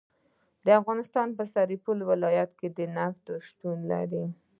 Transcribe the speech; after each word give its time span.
د 0.65 0.67
افغانستان 0.79 1.27
په 1.37 1.43
سرپل 1.53 1.97
ولایت 2.11 2.49
کې 2.59 2.67
نفت 2.97 3.25
شتون 3.47 3.77
لري 3.91 4.25